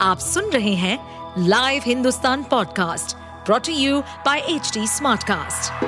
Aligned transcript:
आप 0.00 0.18
सुन 0.18 0.50
रहे 0.50 0.74
हैं 0.74 0.98
live 1.48 1.82
Hindustan 1.86 2.42
podcast 2.42 3.16
brought to 3.46 3.72
you 3.72 4.00
by 4.26 4.38
H 4.48 4.72
smartcast. 4.88 5.84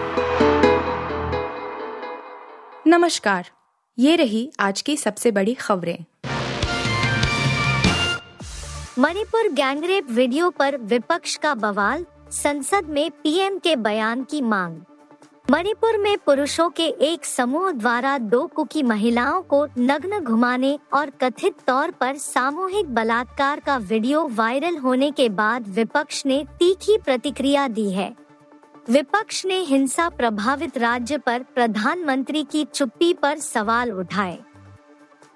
नमस्कार 2.87 3.47
ये 3.99 4.17
रही 4.17 4.51
आज 4.61 4.83
की 4.83 4.97
सबसे 4.97 5.31
बड़ी 5.31 5.55
खबरें 5.55 6.05
मणिपुर 8.99 9.49
गैंगरेप 9.53 10.11
वीडियो 10.11 10.51
पर 10.51 10.77
विपक्ष 10.77 11.37
का 11.37 11.55
बवाल 11.55 12.07
संसद 12.33 12.89
में 12.89 13.11
पीएम 13.23 13.59
के 13.59 13.77
बयान 13.77 14.25
की 14.25 14.41
मांग 14.43 14.81
मणिपुर 15.51 15.97
में 15.97 16.17
पुरुषों 16.19 16.69
के 16.71 16.87
एक 17.05 17.25
समूह 17.25 17.71
द्वारा 17.73 18.17
दो 18.19 18.45
कुकी 18.47 18.83
महिलाओं 18.83 19.41
को 19.43 19.65
नग्न 19.79 20.19
घुमाने 20.21 20.79
और 20.93 21.11
कथित 21.23 21.55
तौर 21.67 21.91
पर 21.91 22.17
सामूहिक 22.17 22.95
बलात्कार 22.95 23.61
का 23.61 23.77
वीडियो 23.77 24.27
वायरल 24.29 24.77
होने 24.77 25.11
के 25.11 25.29
बाद 25.29 25.69
विपक्ष 25.69 26.25
ने 26.27 26.45
तीखी 26.59 26.99
प्रतिक्रिया 26.99 27.67
दी 27.69 27.91
है। 27.93 28.13
विपक्ष 28.91 29.45
ने 29.47 29.61
हिंसा 29.63 30.09
प्रभावित 30.09 30.79
राज्य 30.79 31.19
पर 31.19 31.43
प्रधानमंत्री 31.55 32.45
की 32.45 32.65
चुप्पी 32.65 33.13
पर 33.15 33.39
सवाल 33.39 33.93
उठाए। 33.93 34.39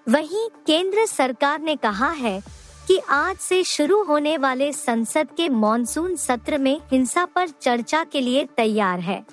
वहीं 0.06 0.48
केंद्र 0.66 1.06
सरकार 1.06 1.60
ने 1.60 1.76
कहा 1.76 2.10
है 2.12 2.40
कि 2.88 3.00
आज 3.10 3.36
से 3.38 3.64
शुरू 3.66 4.02
होने 4.04 4.38
वाले 4.38 4.72
संसद 4.72 5.28
के 5.36 5.48
मॉनसून 5.48 6.16
सत्र 6.16 6.58
में 6.58 6.76
हिंसा 6.90 7.24
पर 7.24 7.48
चर्चा 7.48 8.04
के 8.04 8.20
लिए 8.20 8.48
तैयार 8.56 9.00
है। 9.00 9.24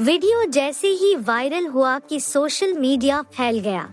वीडियो 0.00 0.44
जैसे 0.44 0.88
ही 0.88 1.14
वायरल 1.16 1.66
हुआ 1.66 1.98
कि 1.98 2.20
सोशल 2.20 2.72
मीडिया 2.72 3.20
फैल 3.22 3.58
गया। 3.58 3.88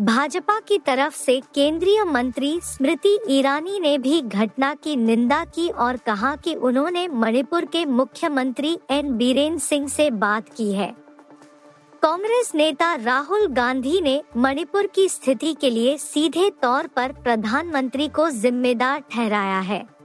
भाजपा 0.00 0.58
की 0.60 0.78
तरफ़ 0.78 1.16
से 1.16 1.40
केंद्रीय 1.54 2.04
मंत्री 2.04 2.60
स्मृति 2.60 3.18
ईरानी 3.28 3.80
ने 3.80 3.98
भी 3.98 4.20
घटना 4.22 4.74
की 4.74 4.96
निंदा 4.96 5.44
की 5.44 5.68
और 5.68 5.96
कहा 5.96 6.36
कि 6.36 6.54
उन्होंने 6.54 7.08
मणिपुर 7.08 7.64
के 7.64 7.84
मुख्यमंत्री 7.84 8.78
एन 8.90 9.16
बीरेन 9.16 9.58
सिंह 9.58 9.88
से 9.88 10.10
बात 10.10 10.48
की 10.48 10.72
है। 10.72 10.94
कांग्रेस 12.02 12.52
नेता 12.54 12.94
राहुल 12.94 13.46
गांधी 13.46 14.00
ने 14.00 14.22
मणिपुर 14.36 14.86
की 14.86 15.08
स्थिति 15.08 15.54
के 15.54 15.70
लिए 15.70 15.96
सीधे 15.98 16.50
तौर 16.62 16.86
पर 16.86 17.12
प्रधानमंत्री 17.12 18.08
को 18.08 18.30
जिम्मेदार 18.30 19.02
ठहराया 19.10 19.60
है। 19.60 19.97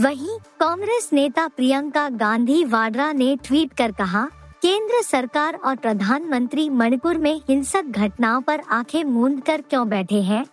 वहीं 0.00 0.38
कांग्रेस 0.60 1.08
नेता 1.12 1.46
प्रियंका 1.46 2.08
गांधी 2.20 2.64
वाड्रा 2.64 3.12
ने 3.12 3.36
ट्वीट 3.44 3.72
कर 3.72 3.92
कहा, 3.92 4.24
केंद्र 4.62 5.00
सरकार 5.02 5.54
और 5.64 5.76
प्रधानमंत्री 5.76 6.68
मणिपुर 6.70 7.18
में 7.18 7.34
हिंसक 7.48 7.84
घटनाओं 7.84 8.40
पर 8.40 8.60
आँखें 8.70 9.02
मूंद 9.04 9.42
कर 9.42 9.60
क्यों 9.60 9.88
बैठे 9.88 10.20
हैं 10.22 10.44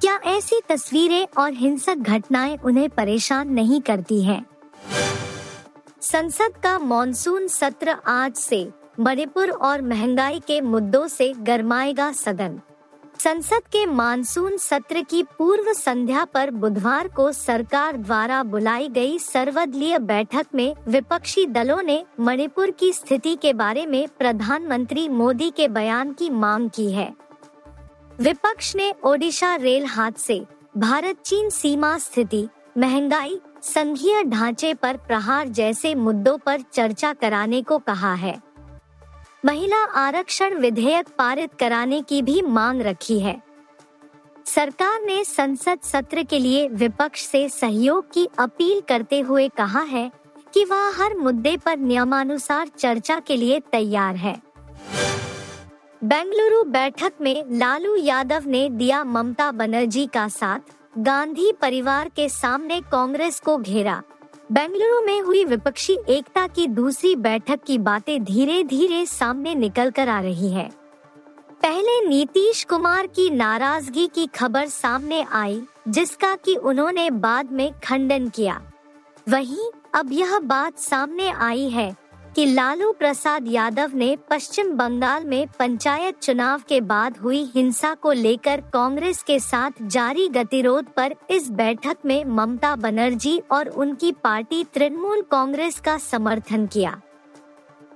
क्या 0.00 0.18
ऐसी 0.26 0.60
तस्वीरें 0.68 1.26
और 1.38 1.52
हिंसक 1.52 1.96
घटनाएँ 1.96 2.56
उन्हें 2.64 2.88
परेशान 2.90 3.48
नहीं 3.48 3.80
करती 3.80 4.22
हैं? 4.22 4.44
संसद 6.02 6.56
का 6.62 6.78
मॉनसून 6.78 7.46
सत्र 7.48 7.96
आज 8.06 8.34
से 8.34 8.68
मणिपुर 9.00 9.50
और 9.50 9.82
महँगाई 9.82 10.40
के 10.46 10.60
मुद्दों 10.60 11.06
से 11.08 11.32
गरमाएगा 11.40 12.10
सदन 12.12 12.60
संसद 13.18 13.62
के 13.72 13.86
मानसून 13.86 14.56
सत्र 14.56 15.02
की 15.02 15.22
पूर्व 15.22 15.72
संध्या 15.72 16.24
पर 16.24 16.50
बुधवार 16.50 17.08
को 17.08 17.32
सरकार 17.32 17.96
द्वारा 17.96 18.42
बुलाई 18.42 18.88
गई 18.88 19.18
सर्वदलीय 19.18 19.98
बैठक 19.98 20.46
में 20.54 20.74
विपक्षी 20.88 21.46
दलों 21.46 21.82
ने 21.82 22.04
मणिपुर 22.20 22.70
की 22.70 22.92
स्थिति 22.92 23.36
के 23.36 23.52
बारे 23.52 23.86
में 23.86 24.08
प्रधानमंत्री 24.18 25.08
मोदी 25.08 25.50
के 25.50 25.68
बयान 25.68 26.12
की 26.12 26.30
मांग 26.30 26.70
की 26.70 26.92
है। 26.92 27.12
विपक्ष 28.20 28.76
ने 28.76 28.92
ओडिशा 29.04 29.54
रेल 29.54 29.86
हादसे, 29.86 30.44
भारत 30.76 31.16
चीन 31.24 31.50
सीमा 31.50 31.98
स्थिति, 31.98 32.48
महँगाई, 32.78 33.40
संघीय 33.62 34.22
ढांचे 34.24 34.74
पर 34.74 34.96
प्रहार 34.96 35.48
जैसे 35.48 35.94
मुद्दों 35.94 36.38
पर 36.38 36.60
चर्चा 36.72 37.12
कराने 37.12 37.62
को 37.62 37.78
कहा 37.78 38.14
है। 38.14 38.43
महिला 39.44 39.76
आरक्षण 39.76 40.54
विधेयक 40.54 41.08
पारित 41.18 41.54
कराने 41.60 42.02
की 42.02 42.22
भी 42.22 42.42
मांग 42.42 42.80
रखी 42.82 43.18
है। 43.20 43.42
सरकार 44.46 45.02
ने 45.02 45.24
संसद 45.24 45.78
सत्र 45.82 46.22
के 46.22 46.38
लिए 46.38 46.68
विपक्ष 46.68 47.26
से 47.26 47.48
सहयोग 47.48 48.12
की 48.12 48.28
अपील 48.38 48.80
करते 48.80 49.20
हुए 49.20 49.48
कहा 49.48 49.80
है 49.80 50.10
कि 50.54 50.64
वह 50.64 51.02
हर 51.02 51.16
मुद्दे 51.16 51.56
पर 51.56 51.78
नियमानुसार 51.78 52.68
चर्चा 52.68 53.20
के 53.20 53.36
लिए 53.36 53.60
तैयार 53.60 54.16
है। 54.16 54.34
बेंगलुरु 56.04 56.64
बैठक 56.64 57.12
में 57.20 57.44
लालू 57.50 57.96
यादव 57.96 58.42
ने 58.46 58.68
दिया 58.70 59.04
ममता 59.04 59.52
बनर्जी 59.52 60.06
का 60.06 60.28
साथ, 60.28 60.60
गांधी 60.98 61.52
परिवार 61.52 62.08
के 62.08 62.28
सामने 62.28 62.80
कांग्रेस 62.80 63.40
को 63.40 63.56
घेरा। 63.56 64.02
बेंगलुरु 64.52 65.00
में 65.00 65.20
हुई 65.20 65.44
विपक्षी 65.44 65.96
एकता 66.08 66.46
की 66.46 66.66
दूसरी 66.66 67.16
बैठक 67.16 67.60
की 67.66 67.78
बातें 67.78 68.24
धीरे 68.24 68.64
धीरे 68.64 69.06
सामने 69.06 69.54
निकल 69.54 69.90
कर 69.90 70.08
आ 70.08 70.20
रही 70.20 70.48
है। 70.48 70.68
पहले 71.62 72.08
नीतीश 72.08 72.64
कुमार 72.64 73.06
की 73.06 73.30
नाराज़गी 73.30 74.06
की 74.06 74.26
खबर 74.26 74.66
सामने 74.66 75.22
आई, 75.32 75.62
जिसका 75.88 76.34
कि 76.34 76.56
उन्होंने 76.56 77.10
बाद 77.10 77.52
में 77.52 77.72
खंडन 77.84 78.28
किया। 78.28 78.62
वहीं 79.28 79.70
अब 79.94 80.12
यह 80.12 80.38
बात 80.38 80.78
सामने 80.78 81.30
आई 81.30 81.68
है 81.68 81.96
कि 82.36 82.44
लालू 82.46 82.92
प्रसाद 82.92 83.44
यादव 83.48 83.90
ने 83.94 84.16
पश्चिम 84.30 84.70
बंगाल 84.70 85.24
में 85.24 85.46
पंचायत 85.58 86.18
चुनाव 86.18 86.62
के 86.68 86.80
बाद 86.80 87.16
हुई 87.16 87.42
हिंसा 87.54 87.94
को 87.94 88.12
लेकर 88.12 88.60
कांग्रेस 88.60 89.22
के 89.22 89.38
साथ 89.38 89.70
जारी 89.82 90.28
गतिरोध 90.28 90.84
पर 90.84 91.14
इस 91.30 91.50
बैठक 91.50 91.96
में 92.04 92.24
ममता 92.24 92.76
बनर्जी 92.76 93.42
और 93.50 93.68
उनकी 93.68 94.12
पार्टी 94.12 94.64
तृणमूल 94.64 95.22
कांग्रेस 95.22 95.80
का 95.80 95.98
समर्थन 95.98 96.66
किया। 96.66 97.00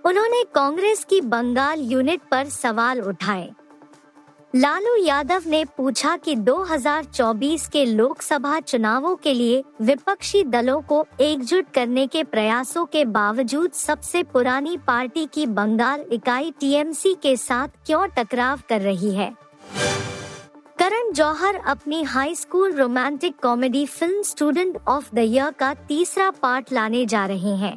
उन्होंने 0.05 0.45
कांग्रेस 0.55 1.05
की 1.05 1.21
बंगाल 1.21 1.81
यूनिट 1.81 2.21
पर 2.31 2.49
सवाल 2.49 3.01
उठाए। 3.01 3.51
लालू 4.57 4.95
यादव 4.97 5.43
ने 5.47 5.65
पूछा 5.65 6.17
कि 6.17 6.35
2024 6.37 7.67
के 7.69 7.85
लोकसभा 7.85 8.61
चुनावों 8.61 9.17
के 9.17 9.35
लिए 9.35 9.65
विपक्षी 9.83 10.43
दलों 10.45 10.81
को 10.83 11.05
एकजुट 11.21 11.67
करने 11.75 12.07
के 12.07 12.25
प्रयासों 12.25 12.87
के 12.87 13.05
बावजूद 13.05 13.73
सबसे 13.73 14.23
पुरानी 14.23 14.77
पार्टी 14.77 15.27
की 15.27 15.47
बंगाल 15.47 16.05
इकाई 16.13 16.51
टीएमसी 16.61 17.15
के 17.15 17.37
साथ 17.37 17.69
क्यों 17.87 18.07
टकराव 18.07 18.61
कर 18.69 18.81
रही 18.81 19.15
है? 19.15 19.35
करण 20.79 21.13
जौहर 21.13 21.55
अपनी 21.67 22.03
high 22.03 22.35
school 22.35 22.73
romantic 22.73 23.37
comedy 23.43 23.87
film 23.87 24.23
student 24.23 24.79
of 24.89 25.15
the 25.15 25.19
year 25.19 25.51
का 25.51 25.75
तीसरा 25.75 26.31
पार्ट 26.31 26.73
लाने 26.73 27.07
जा 27.07 27.27
रहे 27.27 27.57
हैं। 27.57 27.77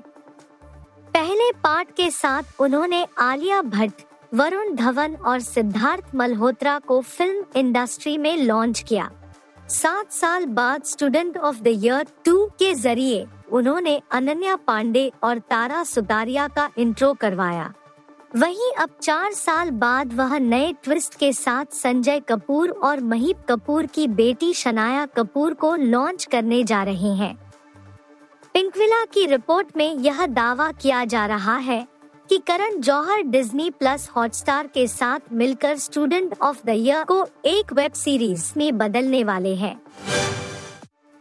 पहले 1.14 1.52
पार्ट 1.52 1.92
के 1.92 2.12
साथ 2.12 2.44
उन्होंने 2.59 3.08
आलिया 3.18 3.62
भट्ट 3.62 4.02
वरुण 4.34 4.75
धवन 4.75 5.16
और 5.16 5.40
सिद्धार्थ 5.40 6.16
मल्होत्रा 6.16 6.78
को 6.80 7.00
फ़िल्म 7.02 7.44
इंडस्ट्री 7.56 8.18
में 8.18 8.38
लॉन्च 8.38 8.80
किया। 8.80 9.09
सात 9.69 10.12
साल 10.12 10.46
बाद 10.46 10.84
student 10.84 11.38
of 11.38 11.62
the 11.62 11.68
year 11.68 12.08
two 12.25 12.46
के 12.59 12.74
ज़रिए 12.74 13.25
उन्होंने 13.52 14.00
अनन्या 14.12 14.56
पांडे 14.56 15.12
और 15.24 15.40
तारा 15.40 15.84
सुतारिया 15.84 16.47
का 16.47 16.70
इंट्रो 16.78 17.14
करवाया। 17.14 17.74
वहीं 18.36 18.72
अब 18.74 18.90
चार 19.02 19.31
साल 19.34 19.72
बाद 19.72 20.14
वह 20.14 20.38
नए 20.38 20.74
ट्विस्ट 20.84 21.16
के 21.16 21.34
साथ 21.34 21.74
संजय 21.74 22.20
कपूर 22.20 22.70
और 22.84 23.00
महीप 23.00 23.46
कपूर 23.50 23.86
की 23.86 24.08
बेटी 24.08 24.53
शनाया 24.53 25.06
कपूर 25.06 25.53
को 25.53 25.75
लॉन्च 25.75 26.25
करने 26.25 26.64
जा 26.64 26.84
रहे 26.84 27.14
हैं। 27.16 27.36
पिंकविला 28.53 29.06
की 29.06 29.25
रिपोर्ट 29.25 29.78
में 29.78 29.96
यह 29.96 30.25
दावा 30.25 30.72
किया 30.72 31.06
जा 31.06 31.25
रहा 31.25 31.58
है 31.58 31.86
कि 32.31 32.38
Karan 32.38 32.80
Johar 32.80 33.22
Disney 33.22 33.69
plus 33.69 34.09
Hotstar 34.09 34.68
के 34.68 34.88
साथ 34.88 35.19
मिलकर 35.31 35.78
स्टूडेंट 35.78 36.36
ऑफ़ 36.42 36.66
द 36.66 36.69
ईयर 36.69 37.03
को 37.03 37.28
एक 37.46 37.74
वेब 37.74 37.94
सीरीज़ 37.94 38.53
में 38.58 38.78
बदलने 38.78 39.24
वाले 39.24 39.56
हैं। 39.56 39.81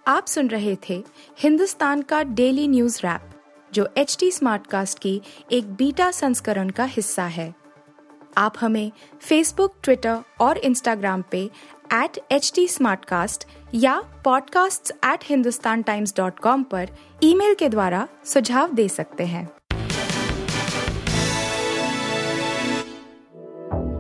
आप 0.07 0.27
सुन 0.27 0.49
रहे 0.49 0.77
थे 0.89 1.05
हिंदुस्तान 1.39 2.03
का 2.03 2.23
डेली 2.23 2.69
न्यूज़ 2.69 2.99
रैप, 2.99 3.21
जो 3.73 3.89
एच 3.97 4.17
टी 4.21 4.31
स्मार्ट 4.31 4.67
कास्ट 4.67 4.99
की 4.99 5.23
एक 5.53 5.75
बीटा 5.75 6.11
संस्करण 6.11 6.71
का 6.71 6.85
हिस्सा 6.85 7.25
है। 7.25 7.55
आप 8.37 8.55
हमें 8.61 8.93
फेसबुक 9.21 9.75
ट्विटर 9.83 10.19
और 10.41 10.59
इंस्टाग्राम 10.59 11.25
पे 11.31 11.51
एट 11.95 12.33
एच 12.33 12.53
टी 12.55 12.69
या 13.75 14.03
podcasts@hindustantimes.com 14.27 16.65
पर 16.65 16.89
ईमेल 17.23 17.55
के 17.55 17.69
द्वारा 17.69 18.09
सुझाव 18.25 18.73
दे 18.73 18.89
सकते 18.89 19.25
हैं। 19.25 19.60